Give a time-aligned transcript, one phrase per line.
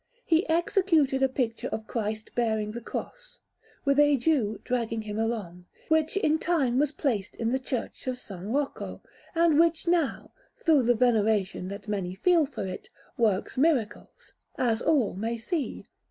[0.25, 3.37] He executed a picture of Christ bearing the Cross,
[3.85, 8.15] with a Jew dragging him along, which in time was placed in the Church of
[8.15, 8.31] S.
[8.31, 9.03] Rocco,
[9.35, 15.13] and which now, through the veneration that many feel for it, works miracles, as all
[15.13, 15.85] may see.